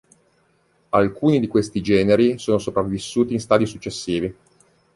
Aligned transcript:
Alcuni 0.89 1.39
di 1.39 1.45
questi 1.45 1.79
generi 1.79 2.39
sono 2.39 2.57
sopravvissuti 2.57 3.33
in 3.33 3.39
stadi 3.39 3.67
successivi. 3.67 4.35